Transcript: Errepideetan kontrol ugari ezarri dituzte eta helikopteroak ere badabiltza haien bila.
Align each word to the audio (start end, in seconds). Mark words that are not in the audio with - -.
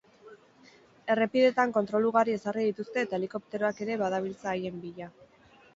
Errepideetan 1.15 1.75
kontrol 1.75 2.07
ugari 2.11 2.35
ezarri 2.39 2.67
dituzte 2.71 3.07
eta 3.09 3.19
helikopteroak 3.21 3.87
ere 3.87 4.01
badabiltza 4.07 4.55
haien 4.57 4.83
bila. 4.89 5.15